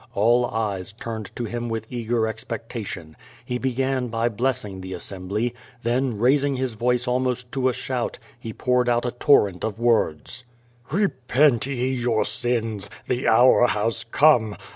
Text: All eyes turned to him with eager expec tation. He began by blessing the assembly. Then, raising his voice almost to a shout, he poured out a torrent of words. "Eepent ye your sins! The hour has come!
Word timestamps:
All 0.15 0.47
eyes 0.47 0.93
turned 0.93 1.29
to 1.35 1.43
him 1.45 1.69
with 1.69 1.85
eager 1.91 2.25
expec 2.25 2.69
tation. 2.69 3.13
He 3.45 3.59
began 3.59 4.07
by 4.07 4.29
blessing 4.29 4.81
the 4.81 4.93
assembly. 4.95 5.53
Then, 5.83 6.17
raising 6.17 6.55
his 6.55 6.71
voice 6.73 7.07
almost 7.07 7.51
to 7.51 7.69
a 7.69 7.73
shout, 7.73 8.17
he 8.39 8.51
poured 8.51 8.89
out 8.89 9.05
a 9.05 9.11
torrent 9.11 9.63
of 9.63 9.77
words. 9.79 10.43
"Eepent 10.89 11.67
ye 11.67 11.89
your 11.93 12.25
sins! 12.25 12.89
The 13.07 13.27
hour 13.27 13.67
has 13.67 14.03
come! 14.03 14.55